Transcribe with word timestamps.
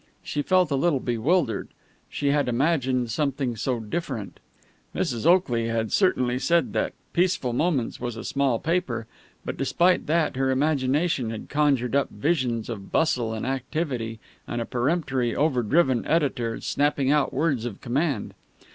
She 0.23 0.41
felt 0.41 0.71
a 0.71 0.75
little 0.75 0.99
bewildered. 0.99 1.67
She 2.09 2.29
had 2.29 2.49
imagined 2.49 3.11
something 3.11 3.55
so 3.55 3.79
different. 3.79 4.39
Mrs. 4.95 5.27
Oakley 5.27 5.67
had 5.67 5.91
certainly 5.91 6.39
said 6.39 6.73
that 6.73 6.93
Peaceful 7.13 7.53
Moments 7.53 7.99
was 7.99 8.17
a 8.17 8.23
small 8.23 8.57
paper, 8.57 9.05
but 9.45 9.57
despite 9.57 10.07
that, 10.07 10.37
her 10.37 10.49
imagination 10.49 11.29
had 11.29 11.49
conjured 11.49 11.95
up 11.95 12.09
visions 12.09 12.67
of 12.67 12.91
bustle 12.91 13.31
and 13.35 13.45
activity, 13.45 14.19
and 14.47 14.59
a 14.59 14.65
peremptory, 14.65 15.35
overdriven 15.35 16.03
editor, 16.07 16.59
snapping 16.61 17.11
out 17.11 17.31
words 17.31 17.63
of 17.65 17.79
command. 17.79 18.33